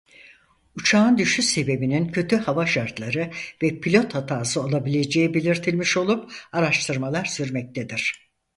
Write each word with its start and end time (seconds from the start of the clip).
Uçağın 0.75 1.17
düşüş 1.17 1.45
sebebininin 1.45 2.11
kötü 2.11 2.35
hava 2.35 2.65
şartları 2.65 3.31
ve 3.63 3.79
pilot 3.79 4.15
hatası 4.15 4.61
olabileceği 4.61 5.33
belirtilmiş 5.33 5.97
olup 5.97 6.33
araştırmalar 6.51 7.25
sürmektedir. 7.25 8.31